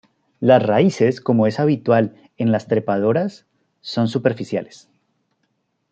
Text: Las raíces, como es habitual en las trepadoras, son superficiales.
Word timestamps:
Las 0.39 0.63
raíces, 0.65 1.21
como 1.21 1.45
es 1.45 1.59
habitual 1.59 2.15
en 2.37 2.51
las 2.51 2.67
trepadoras, 2.67 3.45
son 3.81 4.07
superficiales. 4.07 4.89